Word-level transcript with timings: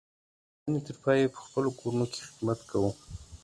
د 0.03 0.03
ازموینې 0.55 0.79
تر 0.87 0.95
پایه 1.03 1.21
یې 1.23 1.33
په 1.33 1.39
خپلو 1.45 1.69
کورونو 1.79 2.05
کې 2.11 2.21
خدمت 2.29 2.59
کوو. 2.69 2.91